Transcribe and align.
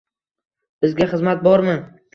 Bizga 0.87 1.09
xizmat 1.15 1.49
bormi? 1.51 1.81